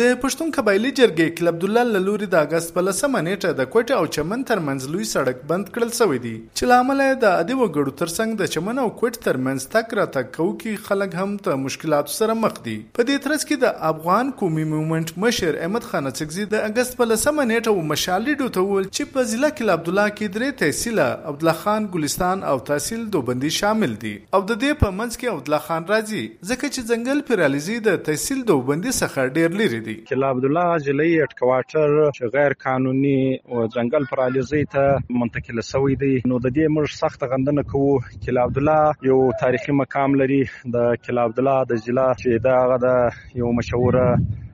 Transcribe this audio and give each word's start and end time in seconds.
د 0.00 0.12
پښتون 0.20 0.52
قبایلی 0.56 0.90
جرګې 0.98 1.32
کل 1.38 1.48
عبد 1.48 1.64
الله 1.64 2.00
لوري 2.04 2.26
د 2.34 2.44
اگست 2.46 2.70
په 2.76 2.82
لسمه 2.84 3.20
نیټه 3.24 3.56
د 3.56 3.66
کوټه 3.72 3.96
او 4.02 4.04
چمن 4.16 4.44
ترمنځ 4.50 4.92
لوی 4.92 5.08
سړک 5.08 5.42
بند 5.50 5.66
کړل 5.74 5.90
شوی 5.96 6.20
دی، 6.26 6.30
چې 6.36 6.70
لامل 6.70 7.02
د 7.24 7.34
ادي 7.40 7.56
وګړو 7.58 7.92
ترڅنګ 8.02 8.38
د 8.42 8.48
چمن 8.54 8.80
او 8.84 8.86
کوټ 9.00 9.20
ترمنځ 9.26 9.66
تک 9.74 9.92
را 9.98 10.06
تک 10.14 10.30
کوکي 10.36 10.72
خلک 10.86 11.16
هم 11.22 11.34
ته 11.48 11.58
مشکلات 11.64 12.12
سره 12.12 12.36
مخ 12.44 12.56
دي. 12.68 12.76
په 13.00 13.06
دې 13.10 13.26
ترڅ 13.26 13.44
کې 13.50 13.64
د 13.64 13.82
افغان 13.90 14.30
قومي 14.38 14.64
موومېنټ 14.70 15.24
مشر 15.26 15.60
احمد 15.66 15.90
خان 15.90 16.10
چغزي 16.22 16.48
د 16.54 16.64
اگست 16.70 16.98
په 17.02 17.10
لسمه 17.10 17.46
نیټه 17.52 17.76
و 17.76 17.84
مشالې 17.90 18.40
ډو 18.40 18.48
ته 18.56 18.66
ول 18.70 18.88
چې 18.88 19.12
په 19.18 19.26
ضلع 19.34 19.52
کې 19.52 19.76
عبد 19.76 19.92
الله 19.94 20.16
کې 20.16 20.34
درې 20.38 20.58
تحصیل 20.64 21.04
عبد 21.10 21.46
الله 21.46 21.56
خان 21.66 21.90
ګلستان 21.98 22.48
او 22.54 22.56
تحصیل 22.72 23.04
دوبندي 23.18 23.52
شامل 23.58 24.00
دي. 24.06 24.14
او 24.32 24.40
د 24.40 24.64
دې 24.64 24.82
په 24.86 24.96
منځ 24.96 25.20
کې 25.20 25.36
عبد 25.36 25.52
الله 25.52 25.62
خان 25.68 25.92
راځي، 25.94 26.24
ځکه 26.50 26.66
چې 26.74 26.80
ځنګل 26.90 27.24
پیرالیزي 27.30 27.78
د 27.90 28.02
تحصیل 28.10 28.44
دوبندي 28.54 28.98
څخه 29.02 29.38
ډیر 29.38 29.60
لري 29.62 29.80
دي 29.86 29.94
کلا 30.10 30.30
عبد 30.34 30.44
الله 30.48 30.78
جلی 30.86 31.08
اټکواټر 31.24 31.90
چې 32.16 32.32
غیر 32.36 32.56
قانوني 32.64 33.20
او 33.50 33.66
ځنګل 33.74 34.04
پرالیزي 34.12 34.62
ته 34.74 35.18
منتقل 35.22 35.64
شوی 35.70 35.96
دی. 36.02 36.12
نو 36.32 36.38
د 36.44 36.54
دې 36.56 36.66
موږ 36.76 36.86
سخت 37.02 37.26
غندنه 37.32 37.66
کوو 37.72 37.94
کلا 38.26 38.46
عبد 38.50 38.62
الله 38.62 39.08
یو 39.10 39.18
تاریخي 39.42 39.78
مقام 39.82 40.20
لري. 40.22 40.42
د 40.76 40.94
کلا 41.06 41.26
عبد 41.30 41.42
الله 41.44 41.58
د 41.72 41.82
ضلع 41.88 42.08
چې 42.22 42.30
دا 42.48 42.78
د 42.86 43.42
یو 43.42 43.52
مشهوره 43.58 44.06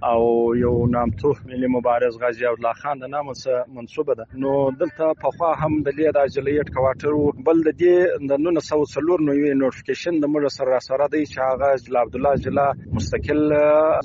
او 0.09 0.55
یو 0.55 0.87
نامتو 0.87 1.31
ملي 1.47 1.69
مبارز 1.77 2.19
غازی 2.23 2.45
عبد 2.51 2.59
الله 2.59 2.73
خان 2.83 2.99
د 2.99 3.11
نامه 3.15 3.33
سره 3.39 3.65
منسوبه 3.79 4.15
ده. 4.19 4.27
نو 4.43 4.53
دلته 4.83 5.15
په 5.23 5.31
خوا 5.37 5.51
هم 5.63 5.83
د 5.87 5.89
لې 5.99 6.09
د 6.17 6.35
جلیت 6.37 6.69
کوارټر 6.77 7.43
بل 7.49 7.63
د 7.69 7.71
دې 7.81 7.97
د 8.31 8.33
904 8.45 9.27
نو 9.29 9.33
نوټیفیکیشن 9.63 10.21
د 10.25 10.31
مر 10.35 10.49
سره 10.59 10.79
سره 10.89 11.09
دی 11.15 11.23
چې 11.33 11.39
هغه 11.49 11.99
عبد 12.03 12.15
الله 12.19 12.35
جلا 12.45 12.67
مستقل 12.99 13.43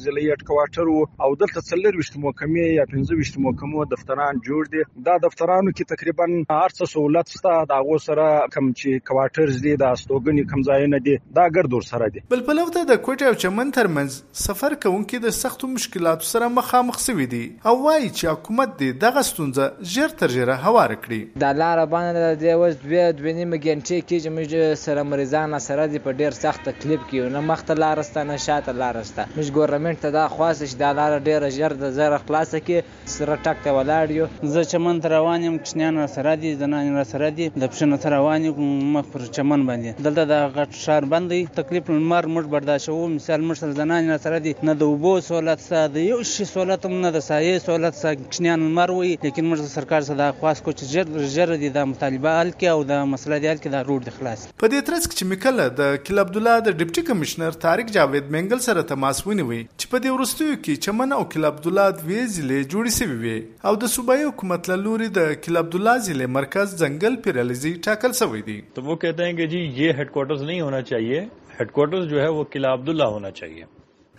جلیت 0.06 0.42
کوارټر 0.50 0.88
او 1.20 1.36
دلته 1.36 1.62
څلور 1.70 1.98
وشت 2.02 2.18
محکمې 2.26 2.66
یا 2.80 2.86
پنځه 2.94 3.20
وشت 3.20 3.38
محکمو 3.46 3.86
دفتران 3.94 4.42
جوړ 4.48 4.72
دي. 4.74 4.84
دا 5.08 5.18
دفترانو 5.26 5.72
کې 5.72 5.84
تقریباً 5.94 6.28
هر 6.50 6.70
څه 6.78 6.92
سہولت 6.94 7.34
شته. 7.36 7.66
دا 7.74 7.80
غو 7.90 7.98
سره 8.08 8.28
کم 8.56 8.72
چې 8.72 9.06
کوارټرز 9.10 9.62
دي 9.68 9.76
د 9.84 9.94
استوګنی 9.98 10.44
کم 10.54 10.66
ځایونه 10.70 11.02
دي. 11.08 11.18
دا 11.40 11.48
ګردور 11.58 11.88
سره 11.90 12.10
دي. 12.16 12.26
بل 12.36 12.46
په 12.50 12.58
لوته 12.60 12.86
د 12.92 13.02
کوټه 13.06 13.34
او 13.34 13.40
چمن 13.46 13.74
ترمنځ 13.80 14.42
سفر 14.46 14.78
کوونکې 14.86 15.28
د 15.28 15.38
سختو 15.40 15.72
مشکلاتو 15.76 16.32
سره 16.32 16.52
مخامخ 16.60 17.00
شوي 17.06 17.30
دي. 17.36 17.44
او 17.66 17.76
وایي 17.84 18.10
چې 18.10 18.26
حکومت 18.34 18.76
دې 18.80 19.02
دغه 19.06 19.26
ستونزه 19.32 19.70
ژر 19.96 20.18
تر 20.24 20.36
ژره 20.38 20.58
هوار 20.66 20.96
کړي. 21.04 21.22
د 21.46 21.58
لار 21.62 21.86
باندې 21.96 22.42
د 22.44 22.46
اوس 22.58 22.76
دوه 22.86 23.06
دوه 23.20 23.34
نیمه 23.40 23.58
ګنټې 23.66 24.00
کې 24.08 24.18
چې 24.24 24.30
موږ 24.38 24.50
سره 24.86 25.04
مریضان 25.12 25.60
سره 25.68 25.88
دي 25.94 26.00
په 26.08 26.12
ډیر 26.24 26.40
سخت 26.40 26.66
تکلیف 26.70 27.02
کې 27.10 27.34
نه 27.38 27.42
مخته 27.50 27.74
لار 27.84 28.02
سته 28.10 28.24
نه 28.32 28.38
شاته 28.46 28.78
لار 28.82 29.02
سته 29.10 29.28
موږ 29.36 29.48
ګورنمنت 29.58 30.04
ته 30.06 30.10
دا 30.18 30.26
خواست 30.36 30.66
چې 30.70 30.76
د 30.82 30.96
لار 31.04 31.20
ډیر 31.28 31.50
ژر 31.58 31.74
د 31.84 31.92
زره 31.98 32.18
خلاص 32.26 32.52
کې، 32.56 32.78
سره 33.16 33.36
ټک 33.46 33.58
ته 33.64 33.72
ولاړ 33.78 34.12
یو. 34.18 34.28
زه 34.54 34.64
چمن 34.74 35.00
تر 35.04 35.12
روان 35.16 35.44
یم 35.48 35.58
کښنیان 35.64 36.00
سره 36.16 36.36
دي، 36.42 36.52
زنان 36.62 36.96
را 36.98 37.04
سره 37.14 37.30
دي. 37.38 37.50
د 37.50 37.64
پښنه 37.72 37.98
تر 38.04 38.16
روان 38.18 38.46
یم 38.48 38.60
مخ 38.96 39.10
پر 39.14 39.26
چمن 39.38 39.66
باندې. 39.70 40.06
دلته 40.08 40.24
د 40.32 40.36
غټ 40.56 40.72
شهر 40.86 41.10
باندې 41.14 41.56
تکلیف 41.60 41.90
مر 42.12 42.30
موږ 42.36 42.46
برداشت 42.56 42.90
وو. 42.90 43.08
مثال 43.16 43.42
موږ 43.48 43.58
سره 43.64 43.80
زنان 43.82 44.12
سره 44.28 44.40
دي. 44.46 44.56
نه 44.70 44.74
د 44.82 44.94
وبو 44.94 45.14
سہولت 45.28 45.66
سره 45.68 45.84
د 45.96 46.08
یو 46.10 46.22
شي 46.34 46.46
سہولت 46.54 46.86
هم 46.90 47.02
نه، 47.02 47.12
د 47.18 47.26
سایه 47.30 47.64
سہولت 47.66 48.00
سره 48.02 48.16
کښنیان 48.22 48.68
مر 48.80 48.96
وي 49.00 49.14
لیکن 49.26 49.50
موږ 49.50 49.74
سرکار 49.76 50.08
سره 50.10 50.18
د 50.24 50.40
خواست 50.40 50.64
کو 50.64 50.72
چې 50.78 50.84
ژر 50.94 51.06
ژر 51.36 51.56
دي 51.66 51.70
د 51.78 51.90
مطالبه 51.94 52.36
حل 52.40 52.52
کې 52.60 52.68
او 52.76 52.84
د 52.94 53.06
مسله 53.16 53.42
دی 53.44 53.52
حل 53.52 53.62
کې 53.64 53.70
د 53.76 53.86
روډ 53.90 54.18
خلاص 54.20 54.48
په 54.64 54.72
دې 54.72 54.80
ترڅ 54.90 55.04
کې 55.10 55.16
چې 55.20 55.26
میکله 55.34 55.64
د 55.82 55.98
کل 56.08 56.24
عبد 56.26 56.40
الله 56.42 56.56
د 56.68 56.78
ډیپټي 56.80 57.02
کمشنر 57.12 57.60
طارق 57.66 57.94
جاوید 57.98 58.32
منګل 58.36 58.64
سره 58.68 58.88
تماس 58.94 59.22
ونیوي 59.28 59.62
چې 59.62 59.86
په 59.94 60.04
دې 60.04 60.10
ورستیو 60.18 60.58
کې 60.64 60.84
چمن 60.94 61.12
او 61.12 61.24
کل 61.34 61.46
عبدالله 61.46 61.86
الله 61.88 62.64
د 62.64 62.68
جوړې 62.72 62.92
سوي 62.96 63.16
وې. 63.22 63.38
او 63.68 63.74
د 63.84 63.90
صوبایي 63.94 64.24
حکومت 64.24 64.68
له 64.72 64.76
لوري 64.82 65.08
د 65.18 65.32
کل 65.46 65.58
عبدالله 65.62 65.98
ضلع 66.08 66.28
مرکز 66.34 66.76
ځنګل 66.82 67.16
پیرالیزي 67.28 67.72
ټاکل 67.88 68.12
شوی 68.20 68.42
دی. 68.50 68.58
تو 68.74 68.82
وہ 68.90 68.96
کہتے 69.04 69.26
ہیں 69.26 69.34
کہ 69.40 69.48
جی 69.54 69.62
یہ 69.82 69.98
ہیڈ 70.00 70.12
کوارٹرز 70.18 70.44
نہیں 70.50 70.62
ہونا 70.62 70.82
چاہیے. 70.90 71.22
ہیڈ 71.60 71.72
کوارٹرز 71.78 72.10
جو 72.10 72.22
ہے 72.22 72.28
وہ 72.36 72.44
قلعہ 72.52 72.74
عبداللہ 72.74 73.08
ہونا 73.16 73.32
چاہیے. 73.40 73.66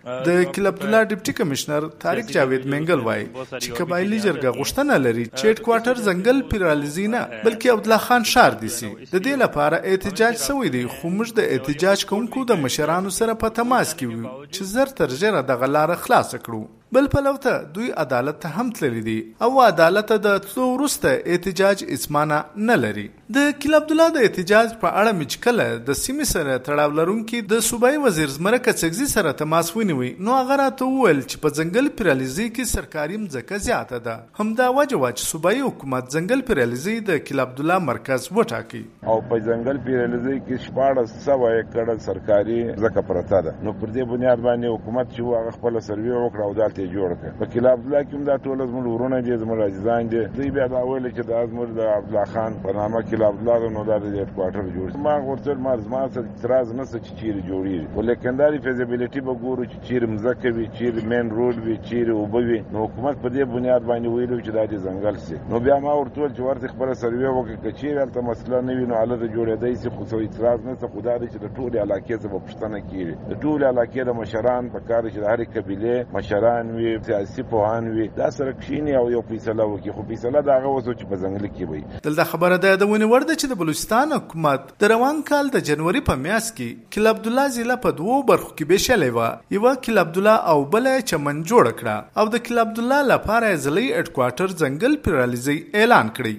د 0.05 0.29
کل 0.55 0.67
عبد 0.71 0.83
الله 0.85 1.05
ډیپټي 1.11 1.33
کمشنر 1.37 1.85
طارق 2.05 2.33
جاوید 2.37 2.65
منګل 2.73 3.05
وای 3.05 3.23
چې 3.63 3.77
قبایلی 3.79 4.19
جرګه 4.25 4.51
غوښتنه 4.59 4.99
لري 5.05 5.25
چې 5.27 5.45
هډ 5.49 5.59
کوارټر 5.67 5.97
ځنګل 6.09 6.43
پیرالیزي 6.51 7.07
نه 7.15 7.23
بلکې 7.45 7.73
عبد 7.77 7.89
الله 7.89 8.07
خان 8.09 8.29
شار 8.33 8.59
دي 8.65 8.73
سي 8.77 8.91
د 8.91 9.17
دې 9.27 9.35
لپاره 9.45 9.81
احتجاج 9.93 10.39
شوی 10.47 10.73
دی 10.77 10.85
خو 10.95 11.15
موږ 11.17 11.29
د 11.41 11.51
احتجاج 11.57 12.07
کوونکو 12.13 12.45
د 12.53 12.63
مشرانو 12.67 13.15
سره 13.21 13.41
په 13.45 13.57
تماس 13.61 13.95
کې 13.99 14.07
وو 14.13 14.47
چې 14.55 14.73
زر 14.75 14.97
تر 15.03 15.17
ژره 15.23 15.45
د 15.53 15.63
غلار 15.65 15.95
خلاص 16.07 16.35
کړو. 16.35 16.63
بل 16.95 17.07
پلوته 17.13 17.53
دوی 17.75 17.91
عدالت 18.03 18.37
ته 18.41 18.49
هم 18.49 18.71
تللی 18.71 19.01
دي 19.07 19.35
او 19.43 19.61
عدالت 19.61 20.11
د 20.27 20.39
تلو 20.43 20.65
ورسته 20.75 21.09
احتجاج 21.27 21.85
اسمانه 21.95 22.45
نه 22.57 22.77
لري. 22.83 23.07
د 23.37 23.55
کل 23.63 23.75
عبد 23.79 23.91
الله 23.95 24.09
د 24.17 24.27
احتجاج 24.27 24.75
په 24.83 24.91
اړه 25.01 25.13
مچکله 25.21 25.67
د 25.89 25.97
سیمې 26.01 26.27
سره 26.33 26.59
تړاو 26.69 26.95
لرونکي 26.99 27.41
د 27.53 27.65
صوبای 27.69 27.99
وزیر 28.05 28.29
زمرکه 28.35 28.75
څګزي 28.83 29.09
سره 29.15 29.33
تماس 29.41 29.71
ونیوي 29.77 30.11
نو 30.29 30.37
هغه 30.37 30.59
راته 30.61 30.89
وویل 30.91 31.23
چې 31.23 31.43
په 31.47 31.57
ځنګل 31.59 31.89
پیرالیزي 32.03 32.47
کې 32.51 32.71
سرکاري 32.75 33.19
مځکه 33.25 33.59
زیاته 33.67 34.01
ده. 34.07 34.15
همدا 34.43 34.69
وجه 34.79 35.03
وا 35.03 35.11
چې 35.17 35.33
صوبای 35.33 35.65
حکومت 35.69 36.15
ځنګل 36.17 36.47
پیرالیزي 36.53 36.97
د 37.11 37.21
کل 37.27 37.45
عبد 37.47 37.65
الله 37.65 37.79
مرکز 37.89 38.31
وټاکي. 38.37 38.85
او 39.09 39.19
په 39.33 39.41
ځنګل 39.49 39.83
پیرالیزي 39.89 40.37
کې 40.47 40.57
شپاړه 40.69 41.27
سوه 41.27 41.51
ایکړه 41.57 42.07
سرکاري 42.09 42.61
ځکه 42.85 43.07
پرته 43.11 43.43
ده. 43.49 43.59
نو 43.65 43.77
پر 43.83 43.89
دې 43.95 44.03
بنیاد 44.15 44.47
باندې 44.49 44.79
حکومت 44.79 45.13
چې 45.15 45.21
هغه 45.43 45.59
خپل 45.59 45.83
سروي 45.91 46.17
وکړه 46.17 46.43
او 46.49 46.55
دالته 46.63 46.84
دلته 46.85 46.95
جوړ 46.95 47.11
کړ 47.21 47.31
په 47.41 47.47
کله 47.53 47.69
عبد 47.75 47.87
الله 47.87 48.03
کې 48.09 48.17
دا 48.31 48.37
ټول 48.45 48.59
زموږ 48.71 48.87
ورونه 48.87 49.21
دي، 49.21 49.37
زموږ 49.43 49.59
عزیزان 49.69 50.03
دي. 50.13 50.23
دوی 50.37 50.51
بیا 50.57 50.67
دا 50.67 50.81
ویل 50.89 51.07
چې 51.17 51.23
دا 51.33 51.41
زموږ 51.51 51.69
د 51.79 51.81
عبد 51.97 52.09
الله 52.09 52.25
خان، 52.33 52.53
په 52.65 52.71
نامه 52.79 53.03
کې 53.07 53.15
عبد 53.31 53.41
الله 53.41 53.71
نو 53.77 53.85
دا 53.91 53.97
د 53.99 54.07
هډ 54.21 54.31
کوارټر 54.37 54.65
جوړ 54.75 54.89
ما 55.07 55.15
ورته 55.29 55.55
ما 55.55 55.77
زما 55.77 56.03
سره 56.15 56.27
اعتراض 56.29 56.69
نه 56.79 56.85
څه 56.91 56.99
چې 57.05 57.11
چیرې 57.19 57.43
جوړیږي. 57.49 57.87
ولیکن 57.97 58.35
دا 58.37 58.47
فیزیبিলিټي 58.67 59.21
به 59.27 59.35
ګورو 59.45 59.65
چې 59.71 59.77
چیرې 59.87 60.07
مزکه 60.13 60.51
وي، 60.57 60.67
چیرې 60.77 61.01
مین 61.11 61.27
روډ 61.39 61.57
وي، 61.65 61.77
چیرې 61.89 62.13
وبوي 62.21 62.61
نو 62.73 62.79
حکومت 62.85 63.17
په 63.23 63.29
دې 63.35 63.43
بنیاد 63.55 63.83
باندې 63.91 64.09
ویلو 64.09 64.39
چې 64.45 64.51
دا 64.57 64.65
د 64.73 64.75
ځنګل 64.87 65.17
سي 65.27 65.37
نو 65.51 65.57
بیا 65.65 65.77
ما 65.85 65.93
ورته 65.97 66.29
چې 66.37 66.41
ورته 66.41 66.67
خبره 66.73 66.95
سروي 67.03 67.29
وکړه 67.29 67.57
چې 67.65 67.71
چیرې 67.81 67.99
البته 68.03 68.21
مسله 68.31 68.61
نه 68.69 68.73
وي، 68.77 68.87
نو 68.91 68.95
الته 69.03 69.27
جوړېدای 69.35 69.75
سي 69.81 69.89
خو 69.95 70.03
څه 70.11 70.15
اعتراض 70.21 70.61
نه 70.69 70.75
څه 70.81 70.87
خدای 70.93 71.17
دې 71.21 71.29
چې 71.33 71.39
د 71.45 71.47
ټول 71.57 71.73
علاقې 71.85 72.17
څخه 72.23 72.37
پښتنه 72.47 72.79
کیږي. 72.91 73.15
د 73.31 73.33
ټول 73.43 73.61
علاقې 73.71 74.03
د 74.05 74.11
مشران 74.21 74.65
په 74.75 74.81
کار 74.89 75.03
چې 75.13 75.19
د 75.23 75.27
هرې 75.33 75.47
قبيله 75.55 75.95
مشران 76.17 76.64
وي 76.77 76.99
سیاسي 77.07 77.43
پوهان 77.51 77.89
وي. 77.97 78.09
دا 78.17 78.31
سره 78.37 78.53
کښینی 78.53 78.95
او 79.01 79.11
یو 79.15 79.23
فیصله 79.31 79.65
وکړي. 79.71 79.91
خو 79.97 80.03
فیصله 80.09 80.43
دا 80.49 80.57
هغه 80.59 80.69
وسو 80.77 80.93
چې 80.93 81.05
په 81.11 81.17
ځنګل 81.23 81.47
کې 81.57 81.65
وي. 81.71 81.83
دلته 82.07 82.25
خبره 82.33 82.57
ده 82.65 82.81
د 82.83 82.91
ونی 82.93 83.09
ورده 83.13 83.35
چې 83.35 83.47
د 83.53 83.61
بلوچستان 83.63 84.13
حکومت 84.17 84.73
د 84.85 84.93
روان 84.95 85.23
کال 85.33 85.51
د 85.57 85.67
جنوري 85.71 86.03
په 86.09 86.15
میاس 86.25 86.51
کې 86.57 86.97
کل 86.97 87.13
عبد 87.13 87.27
الله 87.33 87.55
ضلع 87.59 87.77
په 87.87 87.91
دوو 88.01 88.23
برخو 88.33 88.51
کې 88.57 88.65
بشلې 88.73 89.11
و 89.17 89.19
یو 89.59 89.75
کل 89.89 90.05
عبد 90.05 90.17
الله 90.23 90.37
او 90.55 90.65
بل 90.77 90.91
چمن 91.13 91.45
جوړ 91.51 91.65
کړه. 91.79 91.97
او 92.19 92.27
د 92.37 92.45
کل 92.49 92.65
عبد 92.67 92.79
الله 92.85 93.01
لپاره 93.13 93.55
ځلې 93.65 93.87
اډ 93.99 94.09
کوارټر 94.17 94.49
ځنګل 94.63 94.97
پیرالیزي 95.05 95.59
اعلان 95.83 96.11
کړی. 96.17 96.35